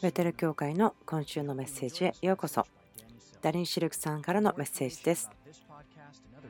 [0.00, 2.64] ベテル教会の今週のメッセージへようこそ。
[3.42, 5.28] ダリン・シルクさんからのメッセージです。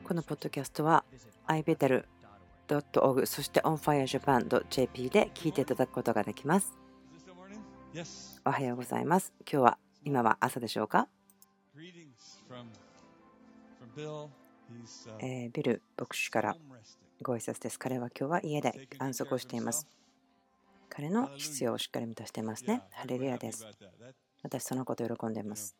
[0.03, 1.03] このポッドキャストは
[1.47, 6.77] ibetel.org そして onfirejapan.jp で聞いていただくことができます。
[8.45, 9.33] おはようございます。
[9.41, 11.07] 今日は今は朝でしょうか？
[15.19, 16.55] えービル牧師から
[17.23, 17.79] ご挨拶です。
[17.79, 19.87] 彼は今日は家で安息をしています。
[20.89, 22.83] 彼の必要をしっかり満たしていますね。
[22.91, 23.65] ハレルヤです。
[24.43, 25.75] 私、そのことを喜んでいます。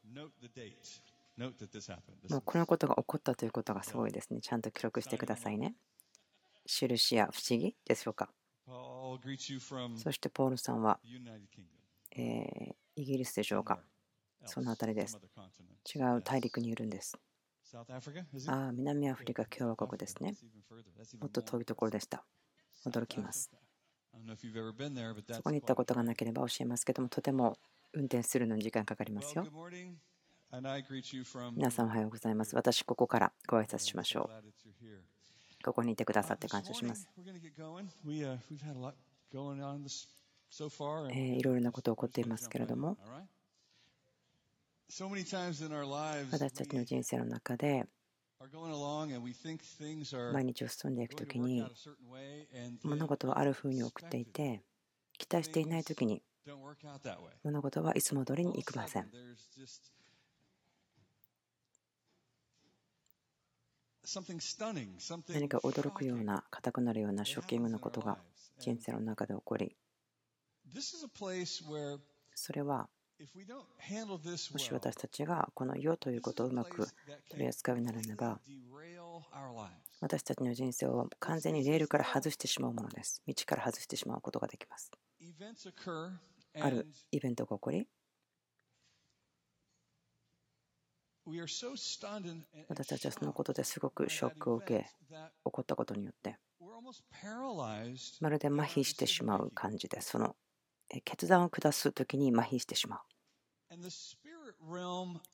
[2.29, 4.41] もうこのことが起こったということがすごいですね。
[4.41, 5.75] ちゃんと記録してくださいね。
[6.65, 8.29] 印や不思議でしょうか。
[9.97, 10.99] そしてポールさんは、
[12.15, 13.79] えーイギリスでしょうか。
[14.45, 15.17] そのあたりです。
[15.95, 17.17] 違う大陸にいるんです。
[18.47, 20.35] ああ、南アフリカ共和国ですね。
[21.21, 22.25] もっと遠いところでした。
[22.85, 23.49] 驚きます。
[25.33, 27.57] そこに行ったことがなければ教えますけども、とても
[27.93, 29.45] 運転するのに時間かかりますよ。
[31.55, 32.55] 皆さんおはようございます。
[32.55, 35.63] 私、ここからご挨拶しましょう。
[35.63, 37.07] ここにいてくださって感謝します。
[41.11, 42.97] えーいろいろなこと起こっていますけれども、
[46.31, 47.85] 私たちの人生の中で
[50.33, 51.65] 毎日を進んでいくときに
[52.83, 54.61] 物事はある風に送っていて
[55.17, 56.21] 期待していないときに
[57.43, 59.09] 物事はいつも通りにいきません。
[65.27, 68.17] 何か驚くような硬くなるようなショッキングなことが
[68.57, 69.75] 人生の中で起こり。
[72.33, 72.89] それは
[74.53, 76.87] もし私たちがこの世ということをうまく
[77.29, 78.39] 取り扱うようにならば
[79.99, 83.21] 私たちの人生を完全にレールから外してしまうものです。
[83.27, 84.89] 道から外してしまうことができます。
[86.61, 87.87] あるイベントが起こり
[92.69, 96.37] 私たちはそのことですごくショックを受け起こったことによって。
[98.21, 100.37] まるで麻痺してしまう感じでその
[100.91, 102.99] え決断を下す時に麻痺してしまう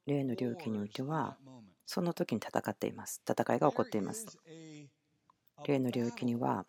[0.06, 1.38] 霊の領域においては
[1.85, 3.22] その時に戦っています。
[3.29, 4.38] 戦いが起こっています
[5.66, 6.66] 霊の領域には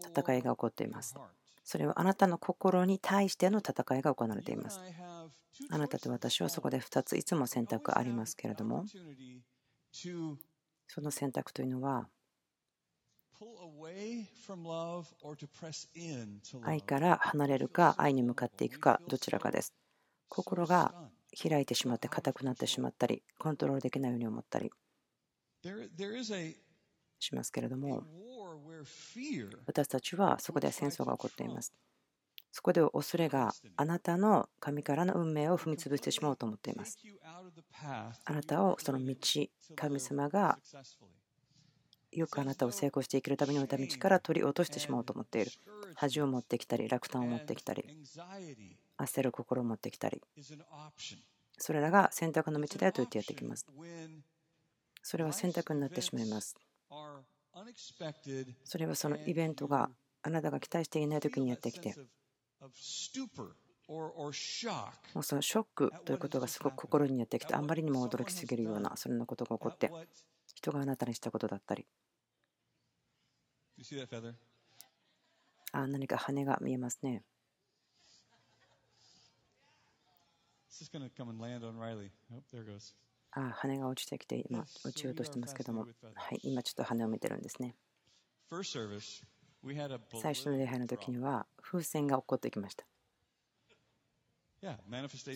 [0.00, 1.14] 戦いが起こっています
[1.62, 4.80] それはあなたの心に対しての戦いが行われています。
[5.70, 8.84] あなたと私はそこで2ついつも選択ありますけれども
[10.86, 12.08] その選択というのは
[16.62, 19.72] 愛から離れるか愛に向かっていくかどちらかです
[20.28, 20.94] 心が
[21.40, 24.70] 開いてしまって硬くなってしまったりコントロールできないように思ったり。
[27.20, 28.04] しますけれども
[29.66, 31.74] 私たちはそこで戦争が起こっています。
[32.50, 36.98] そこで恐れがあなたの神からの運命を踏み潰してしまおうと思っています。
[38.24, 39.14] あなたをその道
[39.76, 40.58] 神様が
[42.10, 45.50] よくあなたを成功して生きるために置いた道から取り落としてしまおうと思っている。
[45.94, 47.84] 恥を持ってきたり落胆を持ってきたり
[48.98, 50.22] 焦る心を持ってきたり。
[51.58, 53.66] それらが選択の道だよと言ってやってきます。
[55.02, 56.56] それは選択になってしまいます。
[58.64, 59.90] それはそのイベントが
[60.22, 61.94] あなたが期待していない時にやってきて。
[63.88, 69.90] もうそのショックということがすごく心にやってきてあんまりにも驚きすぎるようなそんなことが起こって
[70.54, 71.86] 人があなたにしたことだったり。
[75.72, 77.22] あ何か羽が見えますね
[83.32, 85.86] あ羽が落ちてきて今落ちようとしてますけども。
[86.14, 87.76] はい今ちょっと羽を見てるんですね。
[90.20, 92.86] 最初の礼拝の時には風船が起こってきました。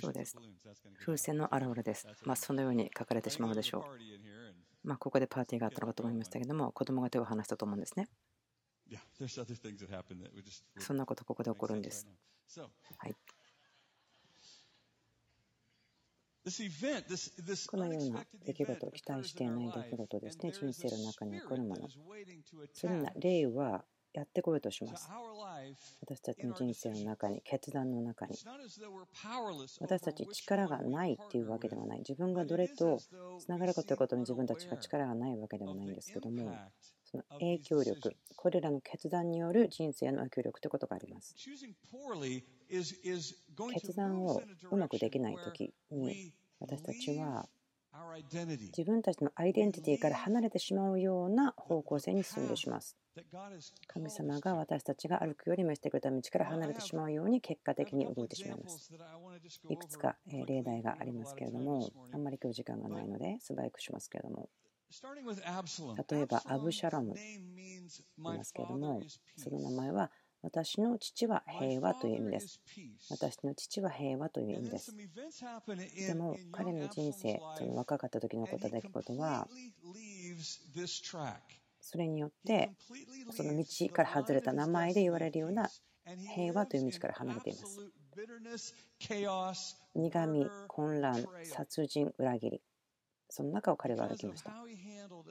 [0.00, 0.36] そうです。
[0.98, 2.06] 風船の現れです。
[2.24, 3.82] まあそのように書かれてしまうでしょう。
[4.84, 8.08] まあ、ここでパーティーがあったのかと思いましたけども、子供が手を離したと思うんですね。
[10.78, 12.06] そんなことここで起こるんです。
[12.98, 13.14] はい、
[17.68, 21.88] このような出来事を期待していない出来事ですね、人生の中に起こるもの。
[22.72, 25.08] そんな霊はやってこようとします。
[26.00, 28.36] 私たちの人生の中に、決断の中に。
[29.80, 31.98] 私たち力がないっていうわけではない。
[31.98, 32.98] 自分がどれと
[33.38, 36.54] つながるかということに自分たちが力がないわけではないんですけども、
[37.04, 41.34] その影響力、これらの決断による人生の影響力ということがあります。
[42.72, 47.46] 決断をうまくできないときに、私たちは
[48.76, 52.96] 自分たちのアイデンティティから離れてしまうような方向性に進んでします。
[53.86, 58.90] 神様が私たちが歩くよりもしてくれた道から離れてしまうように結果的に動いてしまいます。
[59.68, 64.48] いくつか例題がありますけれども、あんまり今日時間がないので素早くしますけれども、
[66.10, 69.02] 例えばアブシャロム言いますけれども、
[69.36, 70.10] その名前は
[70.42, 72.60] 私の父は平和という意味です。
[73.10, 74.92] 私の父は平和という意味です。
[76.06, 79.48] でも彼の人生、その若かった時の起こった出来事は、
[81.80, 82.72] それによって
[83.30, 85.70] その道から外れた名前で言われるような
[86.34, 87.80] 平和という道から離れています。
[89.94, 92.62] 苦み、混乱、殺人、裏切り。
[93.34, 94.52] その中を彼は歩きました。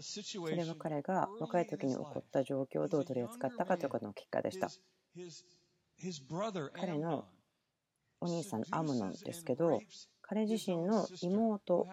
[0.02, 4.72] それは彼が若い時に起こった状況をどう取り扱ったかということの結果でした。
[6.74, 7.26] 彼の
[8.20, 9.82] お兄さん、アムノンですけど、
[10.22, 11.88] 彼自身の妹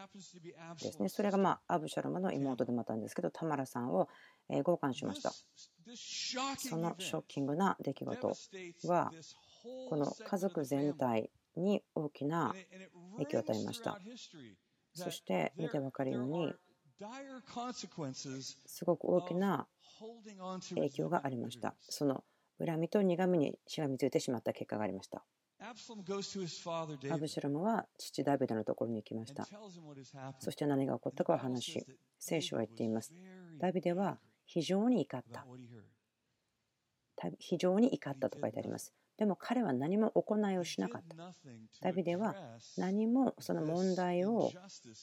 [0.81, 4.09] ですね、それがまあアブシャロムの妹でもあったんですけど、タマラさんを
[4.49, 5.33] 強姦しました。
[5.33, 8.33] そのショッキングな出来事
[8.87, 9.11] は、
[9.89, 12.55] この家族全体に大きな
[13.17, 13.99] 影響を与えました。
[14.95, 16.53] そして見て分かるように、
[18.67, 19.67] すごく大きな
[20.75, 21.75] 影響がありました。
[21.81, 22.25] その
[22.59, 25.25] 恨みと苦みにしがみついてしまった結果がありました。
[27.11, 29.47] アブシャロムは父ダビデのところに行きました。
[30.39, 31.87] そして何が起こったかを話し、
[32.19, 33.13] 聖書は言っています。
[33.59, 35.45] ダビデは非常に怒った。
[37.41, 38.95] 非常に怒ったと書いてあります。
[39.19, 41.17] でも彼は何も行いをしなかった。
[41.83, 42.37] ダビデは
[42.77, 44.53] 何もその問題を、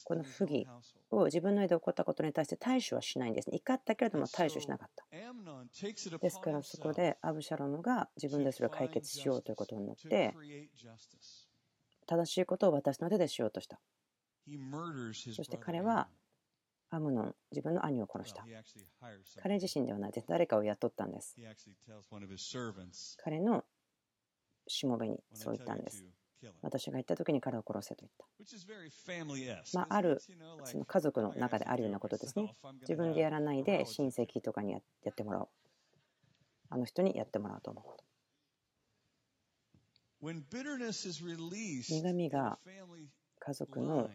[0.04, 0.66] この不義
[1.10, 3.50] を自分の家で起こったことに対して対処はしないんです。
[3.52, 5.04] 怒ったけれども対処しなかった。
[6.18, 10.34] ですからそこでアブシャロムが自分でそれを解決しようということになって、
[12.06, 13.78] 正しいことを私の手でしようとした。
[15.34, 16.08] そして彼は
[16.88, 18.46] アムノン、自分の兄を殺した。
[19.42, 20.26] 彼自身ではないです。
[20.28, 21.36] 誰かを雇ったんです。
[23.22, 23.64] 彼の
[24.68, 26.04] しもべにそう言ったんです。
[26.62, 28.26] 私が行った時に彼を殺せと言った。
[29.74, 30.20] まあ、ある
[30.64, 32.54] その家族の中であるようなことですね。
[32.82, 34.78] 自分でやらないで親戚とかにや
[35.10, 35.48] ってもらおう。
[36.68, 38.04] あの人にやってもらおうと思うこと。
[41.94, 42.58] 苦みが
[43.38, 44.10] 家族の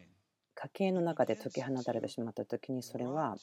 [0.55, 3.35] 家計の中で解き放たれてしまった時にそれは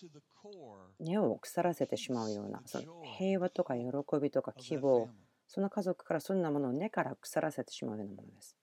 [1.01, 3.83] 根を腐らせてしまうようなその平和とか喜
[4.21, 5.09] びとか希望
[5.49, 8.57] その家族からそんなものを根から腐らせてしまうようなものです。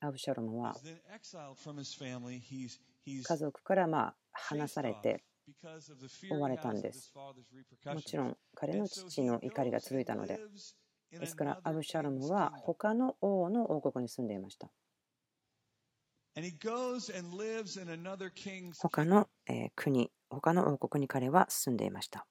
[0.00, 0.74] アブシャロムは
[3.06, 5.24] 家族からまあ離されて
[6.30, 7.12] 追われたんです。
[7.86, 10.40] もちろん彼の父の怒りが続いたので。
[11.10, 14.68] ですからアブシャロムは他の王の王国に住んでいました。
[18.80, 19.28] 他の
[19.76, 22.26] 国、他の王国に彼は住んでいました。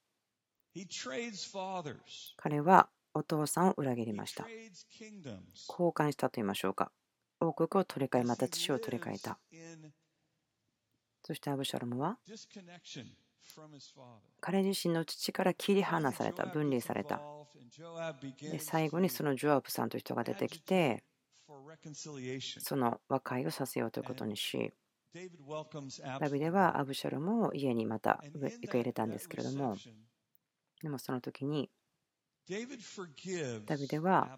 [2.38, 4.48] 彼はお父さんを裏切りました。
[4.48, 6.92] 交換したと言いましょうか。
[7.40, 9.38] 王国を取り替え、また父を取り替えた。
[11.26, 12.18] そしてアブシャロムは
[14.42, 17.22] 彼自身の父から切り離された、分離された。
[18.42, 21.04] で最後にそのジョアブさんという人が出てきて、
[22.60, 24.72] その和解をさせようということにし、
[26.20, 29.76] ダビデはアブシャロムを家にまた受け入れたんですけれども、
[30.84, 31.70] でもその時に
[33.66, 34.38] ダビデは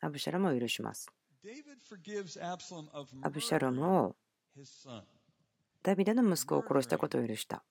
[0.00, 1.08] アブシャロムを許します。
[3.22, 4.16] アブシャロムを
[5.82, 7.64] ダビデの息子を殺したことを許した。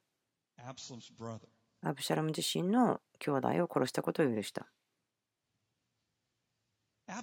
[0.58, 0.74] ア
[1.94, 4.66] ブシャロム自身の兄弟を殺したことを許した。
[7.08, 7.22] ア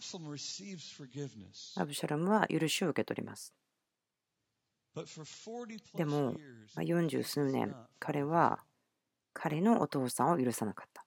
[1.85, 3.53] ブシャロムは許しを受け取ります。
[5.97, 6.37] でも、
[6.77, 8.63] 40数年、彼は
[9.33, 11.07] 彼のお父さんを許さなかった。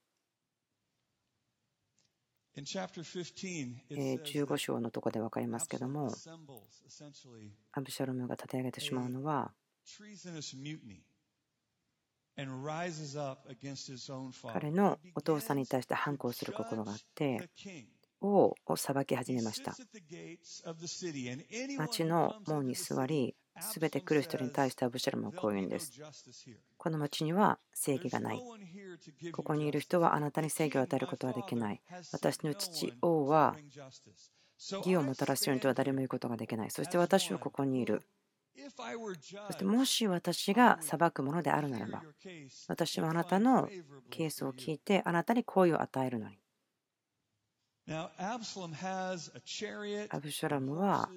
[2.57, 6.09] 15章のところで分かりますけども、
[7.73, 9.53] アブシャロムが立て上げてしまうのは、
[14.53, 17.49] 彼のお父さんに対して反抗する心があって、
[18.21, 19.75] 王を裁き始めました。
[21.77, 25.91] 町の門に座り、すべて来る人に対してアブシャロムはこう言うんです。
[26.77, 28.41] この町には正義がない。
[29.31, 31.81] ここにいる人はあなたに正義を与えることはできない。
[32.11, 33.55] 私の父、王は
[34.57, 36.71] 義をもたらすようにとは誰も言うことができない。
[36.71, 38.03] そして私はここにいる。
[38.55, 42.03] そしてもし私が裁くものであるならば、
[42.67, 43.69] 私はあなたの
[44.09, 46.37] ケースを聞いて、あなたに好意を与えるのに。
[47.87, 51.09] アブシャラムは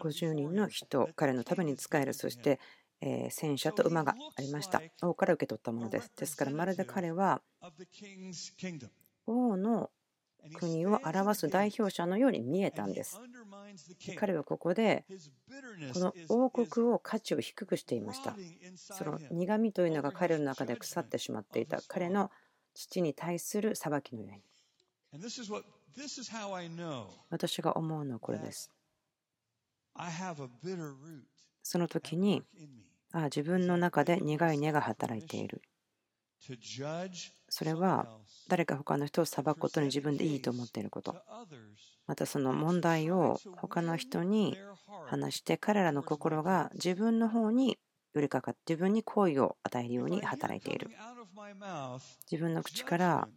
[0.00, 2.58] 50人の人、彼のために使える、そして
[3.30, 4.82] 戦車と馬がありました。
[5.02, 6.10] 王から受け取ったものです。
[6.16, 7.42] ですからまるで彼は
[9.26, 9.90] 王の
[10.54, 13.20] 国を表す代表者のように見えたんです。
[14.16, 15.04] 彼はここで
[15.94, 18.36] この王国を価値を低くしていました。
[18.76, 22.30] その苦みというのが彼の中で腐ってしまっていた彼の
[22.74, 24.42] 父に対する裁きのように。
[27.30, 28.70] 私が思うのはこれです。
[31.62, 32.42] その時に
[33.12, 35.60] あ自分の中で苦い根が働いている。
[37.48, 38.08] それは
[38.48, 41.14] 誰か他の人を裁くことに自分でいいと思っていること。
[42.06, 44.56] またその問題を他の人に
[45.06, 47.78] 話して彼らの心が自分の方に
[48.14, 50.90] 寄りかかって自分に好意を与えるように働いている。
[52.30, 53.28] 自分の口から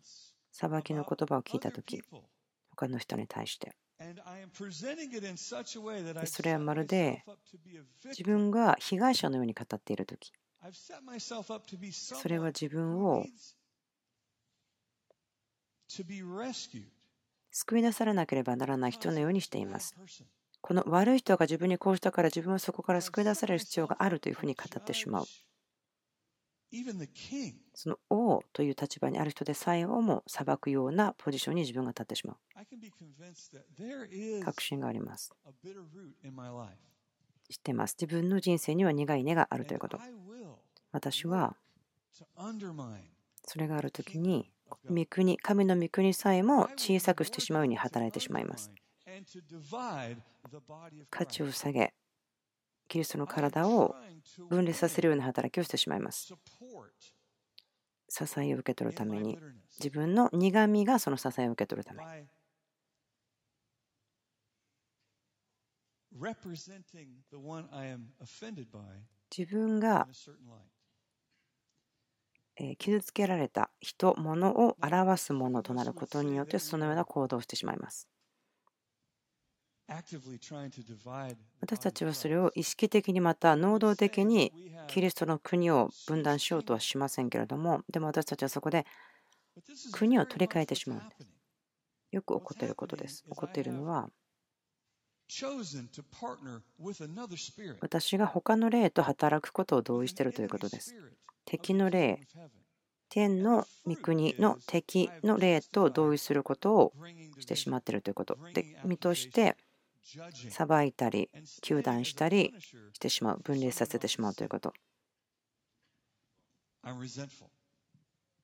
[0.52, 2.02] 裁きの言葉を聞いた時
[2.76, 3.76] 他の人に対して。
[6.26, 7.24] それはまるで
[8.06, 10.34] 自分が被害者のように語っている時
[11.94, 13.26] それは自分を
[17.52, 19.96] 救い出されなければならない人のようにしています。
[20.62, 25.26] この悪い人が自分にこうしたから自分はそこから救い出される必要があるというふうに語ってしまう。
[27.74, 32.38] その王という立場にある人でさえをも裁くようなポジションに自分が立ってしまう。
[34.44, 35.34] 確信があります。
[37.50, 37.96] 知ってます。
[38.00, 40.00] 自分の人生には苦い根があるということ。
[40.92, 41.56] 私は
[43.44, 44.52] それがある時に
[44.90, 48.72] 御国神の御国さえも小さくしてしまうように働いてしまいます。
[51.10, 51.94] 価値を下げ
[52.88, 53.98] キリストの体を
[54.50, 56.36] 分離させるような働きをしてしまいます。
[58.10, 59.40] 支えを受け取るために、
[59.80, 62.08] 自分の苦みがその支えを受け取るため
[69.36, 70.10] 自分が
[72.80, 78.10] 傷つけられた人、物を表すものとなることによってそのような行動をしてしまいます。
[79.88, 84.52] 私たちはそれを意識的にまた能動的に
[84.88, 88.86] キリストの国を分断しようとはしませんけれどもでも私たちはそこで
[89.92, 91.28] 国を取り替えてしまうんです。
[92.12, 93.24] よく起こっていることです。
[93.24, 94.10] 起こっているのは
[97.82, 100.96] 私が他の霊と働くことを同意しているということです。
[101.46, 102.28] 敵の霊、
[103.10, 106.94] 天の御国の敵の霊と同意することを
[107.40, 108.38] してしまっているということ。
[108.54, 109.56] で、身として
[110.06, 111.30] 裁いたり、
[111.64, 112.54] 糾弾したり
[112.94, 114.74] してしまう、分離させてしまうということ。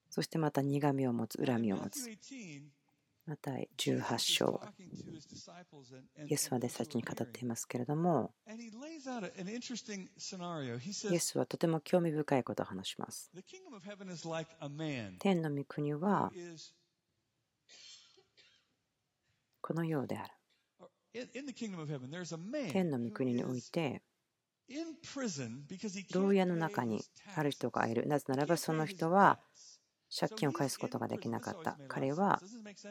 [0.10, 2.10] そしてまた苦みを持つ、恨みを持つ。
[3.27, 4.62] また18章、
[6.27, 8.34] イエスは弟子たちに語っていますけれども、
[11.12, 13.32] イエスはとても興味深いことを話します。
[15.20, 16.32] 天の御国は
[19.62, 20.40] このようである。
[21.13, 24.01] 天の御国において、
[26.13, 27.03] 牢屋の中に
[27.36, 28.08] ある人がいる。
[28.08, 29.39] なぜならばその人は
[30.18, 31.77] 借金を返すことができなかった。
[31.89, 32.41] 彼は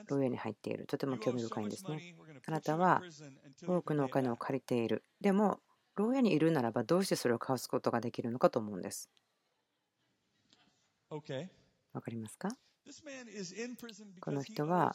[0.08, 0.86] 牢屋に入っている。
[0.86, 2.14] とても興味深いんですね。
[2.46, 3.02] あなたは
[3.66, 5.02] 多くのお金を借りている。
[5.20, 5.60] でも、
[5.96, 9.10] 牢屋にいるならばどうしてそれを返すことができるのかと思うんです。
[11.10, 11.20] わ
[12.00, 12.50] かりますか？
[14.20, 14.94] この人は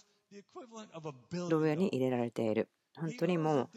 [1.50, 2.70] 牢屋に入れられている。
[2.98, 3.70] 本当にもう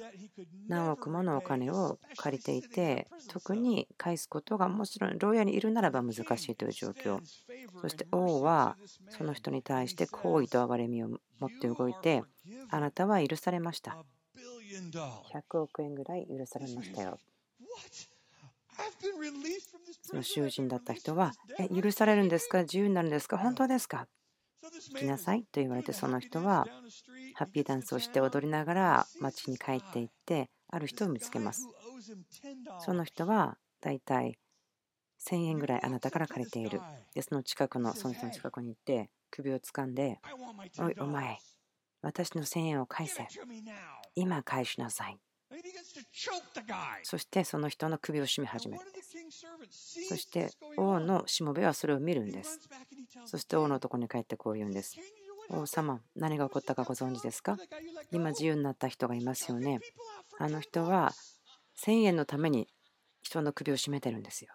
[0.68, 7.20] 何億ものお金を借りていて特に返すことがもちろん牢屋にいるならば難しいという状況。
[7.80, 8.76] そして王は
[9.08, 11.08] その人に対して好意と憐れみを
[11.40, 12.22] 持って動いて
[12.70, 13.96] あなたは許されました。
[15.32, 17.18] 100億円ぐらい許されましたよ。
[20.02, 22.60] その囚人だった人はえ許されるんですか？
[22.60, 23.36] 自由になるんですか？
[23.36, 24.06] 本当ですか？
[24.62, 26.66] 行きなさいと言われてその人は
[27.34, 31.68] ハッピーダンスをして踊りながら街に帰っていってある人を見つけます。
[32.80, 34.38] その人はだいたい
[35.26, 36.80] 1000円ぐらいあなたから借りている。
[37.14, 40.20] でその近くのその人の近くに行って首を掴んで
[40.78, 41.38] おいお前
[42.02, 43.26] 私の1000円を返せ。
[44.14, 45.18] 今返しなさい。
[47.02, 48.84] そしてその人の首を絞め始める。
[50.08, 52.60] そして王のしもべはそれを見るんです
[53.26, 54.96] そして王のとこに帰ってこう言うんです。
[55.50, 57.56] 王様、何が起こったかご存知ですか？
[58.12, 59.80] 今自由になった人がいますよね。
[60.38, 61.12] あの人は
[61.82, 62.68] 1000円のために
[63.22, 64.54] 人の首を絞めてるんですよ。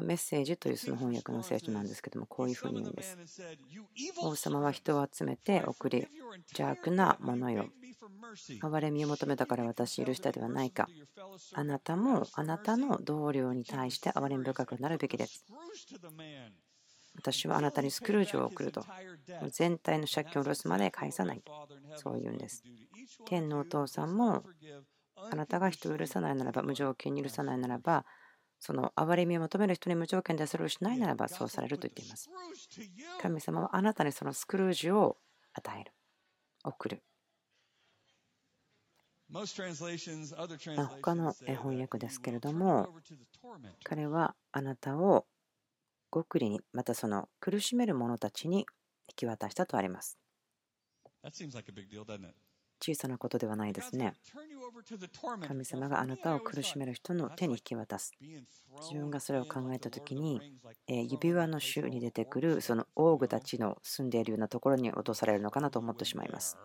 [0.00, 3.16] メッセージというその翻訳の聖書なんですけども、こういうふうに言うんです。
[4.22, 6.06] 王様は人を集めて送り、
[6.50, 7.68] 邪悪なものよ。
[8.62, 10.88] 憐れみを求めたから私許したではないか。
[11.54, 15.44] あなたもあなたの同僚に対して憐れみ深くなるべきです。
[17.16, 18.84] 私はあなたにスクルージを送ると。
[19.50, 21.42] 全体の借金を下ろすまで返さない。
[21.96, 22.62] そう言うんです。
[23.26, 24.44] 天のお父さんも
[25.30, 28.04] あなたが人を許さないならば、無条件に許さないならば、
[28.64, 32.30] その憐れみを求める人に無条件でそれをしないならば、そうされると言っています。
[33.20, 35.18] 神様はあなたにそのスクルージを
[35.52, 35.92] 与える、
[36.64, 37.02] 送る。
[40.98, 42.88] 他の翻訳ですけれども、
[43.82, 45.26] 彼はあなたを
[46.10, 48.64] 極利に、またその苦しめる者たちに引
[49.14, 50.18] き渡したとあります。
[52.80, 54.14] 小さなことではないですね。
[55.46, 58.12] 神様があなたを苦しめる人の手に引き渡す。
[58.80, 60.40] 自分がそれを考えた時に、
[60.86, 66.56] 指輪の週に出てくるその王具たちの住んでいるようなところに落とされるのかなと思ってしまいます。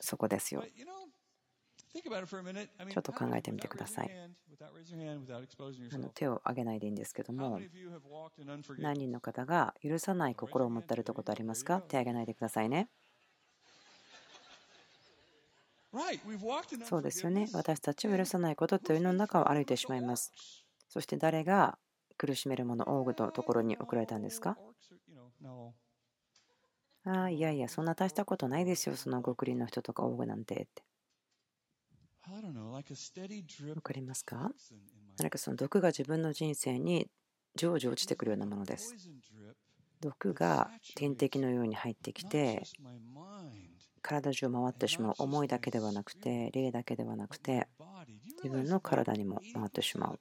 [0.00, 0.64] そこですよ。
[1.94, 4.10] ちょっと考えてみてください。
[5.92, 7.60] あの手を挙げないでいいんですけども、
[8.78, 11.80] 何人の方が許さない心を持っていることありますか？
[11.82, 12.88] 手を挙げないでくださいね。
[16.84, 17.48] そうですよね。
[17.52, 20.32] 私たちを許さないことというのの中を歩いてしまいます。
[20.88, 21.78] そして誰が
[22.16, 24.56] 苦しめる者、オーグのところに送られたんですか？
[27.06, 30.82] ああ、いやいや、そんな大したことないですよ、その極輪の人とかオーグなんてって。
[33.74, 34.50] わかりますか？
[35.18, 37.10] 何かその毒が自分の人生に
[37.56, 38.94] 常時落ちてくるようなものです。
[40.00, 42.62] 毒が天敵のように入ってきて
[44.04, 45.14] 体中回ってしまう。
[45.18, 47.66] 思いだけではなくて霊だけではなくて
[48.42, 50.20] 自分の体にも回ってしまう。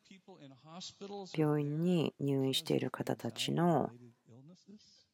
[1.38, 3.92] 病院に入院している方たちの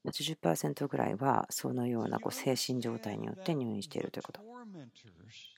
[0.06, 4.42] 80%ぐらいはそのようなこう精神状態によって入院しているということ。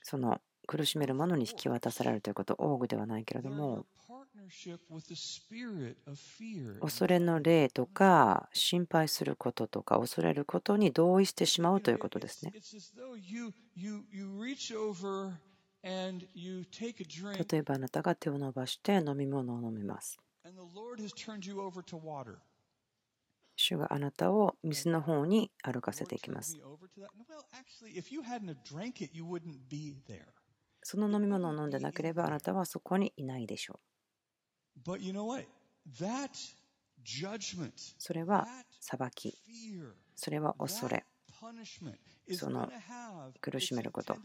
[0.02, 3.84] その苦しめるものに引き渡されるということ多くではないけれども
[6.80, 12.54] 恐れの霊とか心配することとか恐れることに同意してしまうということですね。
[17.50, 20.18] 例えばあなたが手を伸ばして飲み物を飲みます。
[23.56, 26.58] 主があなたを水の方に歩かせていきます。
[30.82, 33.91] その飲み物を飲んでなければあなたはそこにいないでしょう。
[37.98, 38.46] それは
[38.80, 39.34] 裁き、
[40.14, 41.04] それは恐れ、
[42.34, 42.70] その
[43.40, 44.16] 苦しめること、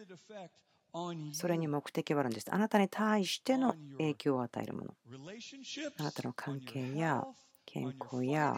[1.33, 2.53] それに目的はあるんです。
[2.53, 4.93] あなたに対しての影響を与えるもの。
[5.97, 7.23] あなたの関係や
[7.65, 8.57] 健康や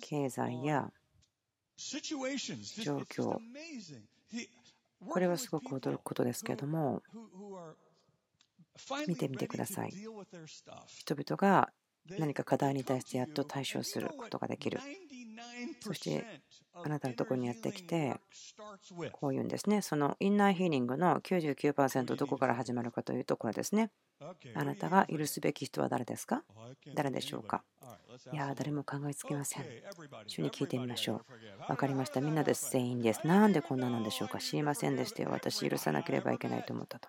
[0.00, 0.90] 経済や
[2.84, 3.38] 状況。
[5.08, 7.02] これはすごく驚くことですけれども、
[9.06, 9.90] 見てみてください。
[9.90, 11.70] 人々が
[12.18, 14.80] 何か課題に対してやっと対処することができる。
[15.80, 16.24] そして
[16.72, 18.16] あなたのところにやってきて、
[19.12, 19.82] こういうんですね。
[19.82, 23.90] そのインナーヒーリングの99%どこから始まるかというと、これですね。
[24.54, 26.42] あなたが許すべき人は誰ですか？
[26.94, 27.62] 誰でしょうか？
[28.32, 29.64] いや、誰も考えつきません。
[30.26, 31.24] 主に聞いてみましょう。
[31.68, 32.20] 分かりました。
[32.20, 32.70] みんなです。
[32.72, 33.26] 全員です。
[33.26, 34.38] なんでこんななんでしょうか？
[34.38, 35.30] 知りませんでしたよ。
[35.30, 37.08] 私、許さなければいけないと思ったと。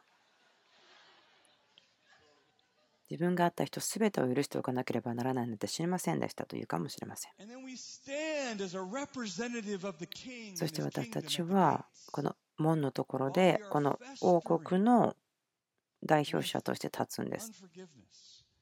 [3.09, 7.31] 自分があった人すべてを許しておかなければならないなんて知りませんでしたというかもしれません。
[10.55, 15.15] そして私たちはこの門のところでこの王国の
[16.03, 17.51] 代表者として立つんです。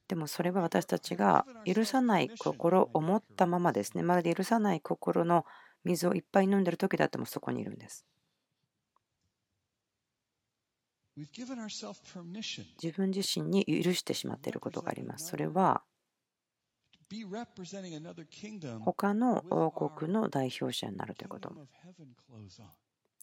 [0.08, 4.04] でもそれは私たちが許さない心を持ったままですね。
[4.04, 5.46] まるで許さない心の
[5.84, 8.06] 水をいっぱい飲んでる時だってもそこにいるんです。
[11.18, 15.28] 自分自身に許してしまっていることがあります。
[15.28, 15.84] それは
[18.86, 21.56] 他の王国の代表者になるということ。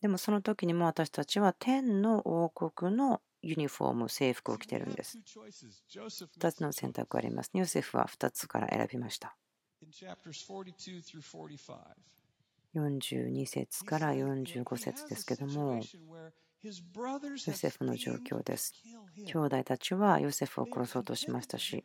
[0.00, 5.18] でもその時にも私たちは天の王国のユニフォーム、制服を着てるんです。
[6.38, 7.50] 2つの選択があります。
[7.52, 9.36] ヨセフは2つから選びました。
[12.74, 15.80] 42節から45節ですけども、
[16.64, 18.72] ヨセフの状況です。
[19.26, 21.84] 兄弟たちはヨセフを殺そうとしましたし、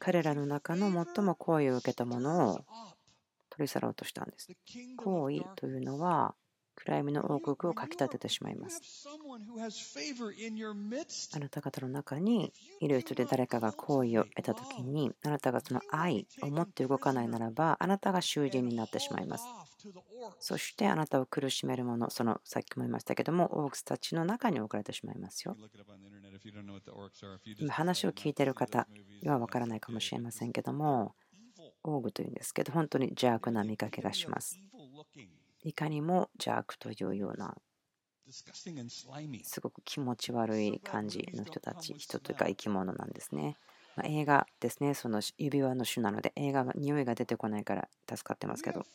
[0.00, 2.64] 彼らの中の最も好意を受けたものを
[3.50, 4.48] 取り去ろうとしたんです。
[4.96, 6.34] 好意というのは、
[6.74, 9.06] 暗闇の王国をかき立ててしまいます。
[11.34, 19.44] あなた方の中にいる人で誰かが好意を得たときに、あなたがその愛を持って動かないならば、あなたが囚人になってしまいます。
[20.38, 25.56] そしてあなたを苦しめるもの、そのさっきも言いましたけども、オークスたちの中に置かれてしまいますよ。
[27.58, 28.88] 今話を聞いている方
[29.22, 31.14] には分からないかもしれませんけども、
[31.84, 34.58] オーグというんですけど、本当に邪悪な見かけがします。
[35.62, 37.56] いかにも邪悪というような
[39.42, 43.56] すごく気持ち悪い感じの人たち、人というか生き物なんですね。
[43.96, 48.86] ま映画ですね、その指輪の種なので、映画の匂いが出てこないから助かってますけど、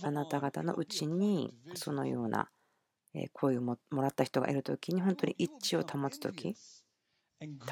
[0.00, 2.50] あなた方のうちにそのような
[3.32, 6.56] 声をもらった人がいるときに、本当に一致を保つとき、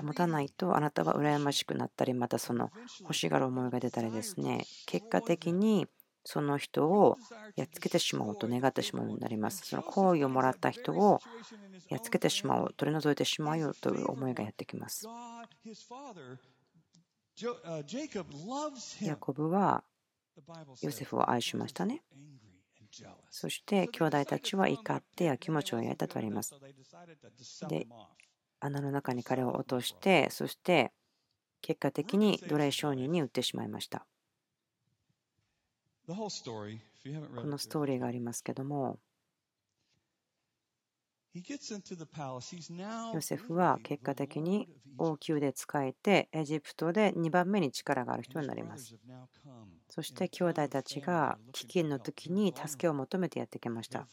[0.01, 5.89] 保たないとあなたは羨ましくなったり、またその欲しがる思いが出たりですね、結果的に
[6.27, 7.17] その人を
[7.55, 9.65] やっつけてしまおうと願ってしまうようになります。
[9.65, 11.21] その好意をもらった人を
[11.89, 15.07] やっつけてしまおう、取り除いてしまおうという思いがやってきます。
[19.03, 19.85] ヤコブは
[20.83, 22.03] ヨセフを愛しましたね。
[23.31, 26.57] そして兄弟たちは怒ってやきもちを焼いたとあります。
[27.69, 27.87] で、
[28.59, 30.93] 穴の中に彼を落として、そして
[31.61, 34.07] 結果的に奴隷商人に売ってしまいました。
[37.37, 39.01] このストーリーがありますけども、
[43.13, 48.97] ヨセフは結果的に王宮で仕えてエジプトで2番目に力がある人になります。
[49.89, 54.09] そして兄弟たちが飢饉の時に助けを求めてやってきました。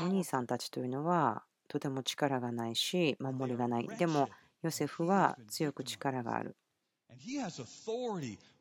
[0.00, 3.90] お兄さんたちというのはとても力がないし守りがない。
[3.96, 4.30] でも
[4.62, 6.56] ヨセフは強く力がある。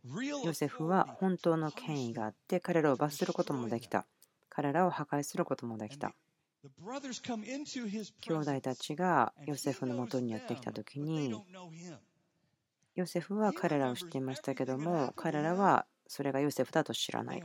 [0.04, 4.06] ヨセフは本当の権威があって彼らを罰することもできた。
[4.50, 6.14] 彼らを破壊することもできた。
[8.22, 11.34] 兄弟たちがヨセフのもとにやってきた時に
[12.96, 17.44] ヨセフは彼らを知っていましたけども彼らはそれがヨセフだと知らない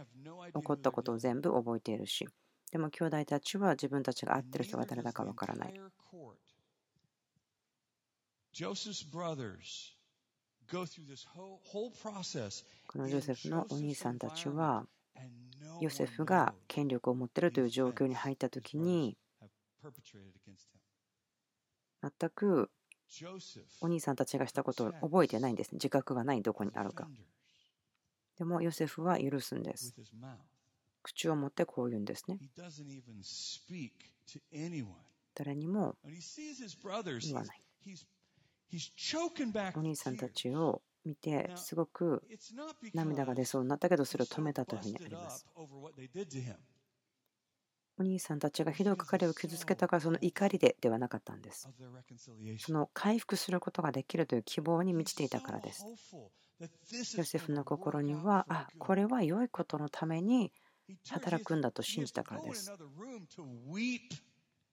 [0.55, 2.27] 起こったことを全部覚えているし
[2.73, 5.81] でも兄弟たちは自分たちが会ってる人が誰だかわからない
[12.87, 14.87] このジョセフのお兄さんたちは
[15.81, 19.17] ヨセフが権力を持っているという状況に入った時に
[22.03, 22.71] 全く
[23.81, 25.73] お兄さんたちがしたことを覚えてないんです。
[25.75, 27.09] 自覚がないどこにあるか。
[28.39, 29.95] でもヨセフは許すんです。
[31.03, 32.39] 口を持ってこう言うんですね。
[35.35, 35.97] 誰にも
[37.29, 37.63] 言わない
[39.77, 42.23] お兄さんたちを見てすごく
[42.95, 45.47] 涙が出そうになったけどそれを止めたというふうにあります。
[47.97, 51.69] お兄さんたちがひどく彼を傷つけたからその怒りでではなかったんです。
[52.59, 55.85] その回復することができるという希望に満ちていたからです。
[57.17, 60.53] ヨセフの心には、あこれは良いことのために
[61.09, 62.73] 働くんだと信じたからです。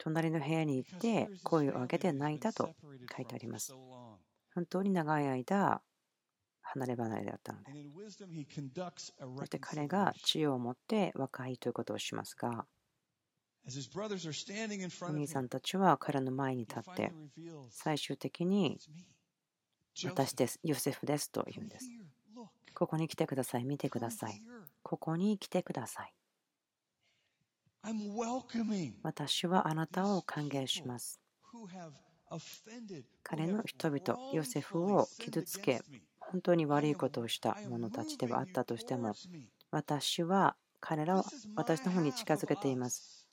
[0.03, 2.73] 隣の部屋に行って声を上げて泣いたと
[3.15, 3.71] 書いてあります。
[4.55, 5.83] 本当に長い間
[6.61, 7.71] 離れ離れであったので。
[9.37, 12.65] そして彼が知恵を持って和解ということをしますが、
[15.01, 17.13] お兄さんたちは彼の前に立って
[17.69, 18.79] 最終的に
[20.05, 21.87] 私です、ヨセフですと言うんです。
[22.73, 24.41] ここに来てください、見てください。
[24.81, 26.13] ここに来てください。
[29.03, 31.19] 私はあなたを歓迎します。
[33.23, 35.81] 彼の人々、ヨセフを傷つけ、
[36.19, 39.13] 本当に悪いことをした者たちではあったとしても、
[39.71, 43.27] 私は彼らを私の方に近づけています。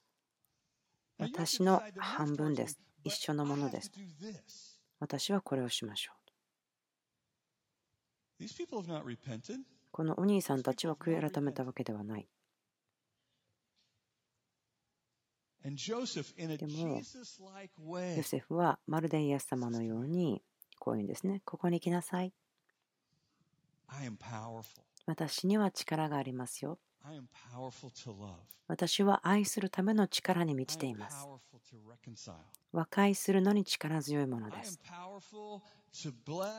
[1.19, 2.79] 私の半分です。
[3.05, 3.93] 一緒のものです。
[4.99, 6.19] 私はこれをしましょう。
[9.91, 12.29] このお兄さんたちは悔い改めたわけではない。
[16.57, 17.03] でも、
[18.17, 20.43] ヨセフはまるでイエス様のように
[20.79, 21.43] こういうんですね。
[21.45, 22.33] ここに来なさい。
[25.07, 26.79] 私には力がありますよ。
[28.67, 31.27] 私は愛するための力に満ちています。
[32.73, 34.79] 和解するのに力強いものです。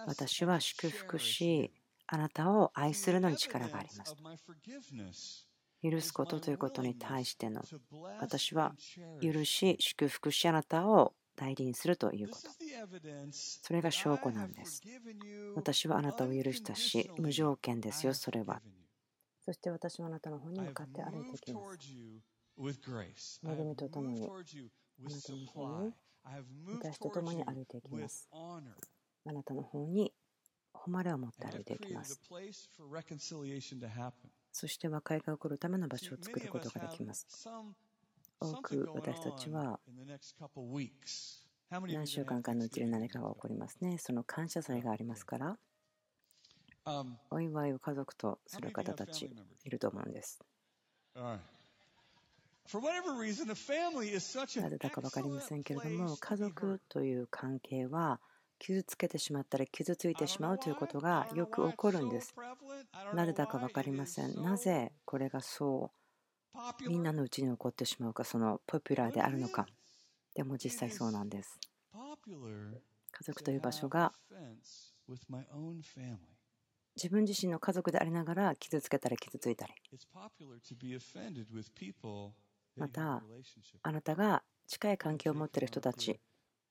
[0.08, 1.72] 私は祝福し、
[2.08, 4.16] あなたを愛するのに力があります。
[5.84, 7.62] 許すことということに対しての
[8.20, 8.76] 私は
[9.22, 12.50] 許し祝福しあなたを代理にするということ
[13.62, 14.82] それが証拠なんです
[15.56, 18.62] 私はあなたを許したし無条件ですよそれは
[19.50, 21.62] そして私はあなたの方に向かって歩いていきま
[23.18, 23.42] す。
[23.44, 25.94] 恵みとともに、あなたの方に、
[26.78, 28.30] 私と共に歩いていきます。
[28.32, 28.62] あ
[29.32, 30.14] なたの方に
[30.74, 32.22] 誉れを持って歩いていきます。
[34.52, 37.28] そして和解が起こるための場所を作ることができます。
[38.42, 39.80] 多く私たちは
[41.70, 43.98] 何週間かのうちに何かが起こりますね。
[43.98, 45.58] その感謝祭がありますから、
[47.30, 49.30] お祝いを家族とする方たち
[49.66, 50.40] いると思うんです。
[54.62, 58.20] なぜだか分かりませんけれども、家族という関係は
[58.60, 62.36] 傷つけてしまったら傷ついてしまうということがよく起こるんです。
[63.14, 64.36] なぜだか分かりません。
[64.44, 65.92] なぜこれがそ
[66.86, 69.66] うみんなのうちに起こってしまうか、そのポピュラーであるのか。
[70.36, 71.58] でも実際そうなんです。
[73.12, 74.14] 家族という場所が
[76.96, 79.74] 自分自身の家族でありながら傷つけたり傷ついたり
[82.76, 83.24] また
[83.84, 86.20] あなたが近い関係を持っている人たち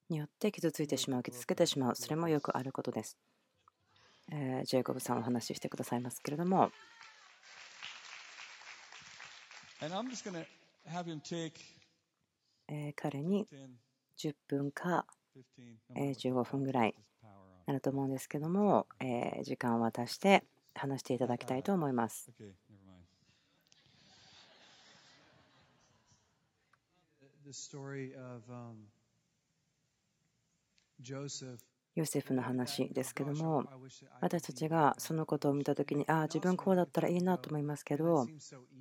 [0.08, 3.18] によって傷ついてしまう、傷つけてしまう、それもよくあることです。
[4.30, 6.70] えー、ジェイコブさんお話ししてくださいますけれども、
[12.68, 13.46] え彼に
[14.18, 15.06] 10分か
[15.94, 16.94] 15分ぐらい
[17.66, 20.44] なると思うんですけども、え時間を渡して
[20.74, 22.30] 話していただきたいと思います。
[31.94, 33.64] ヨセフの話ですけども
[34.20, 38.26] 私たちがそのことを見た時にああ自分こうだったらいいなと思いますけど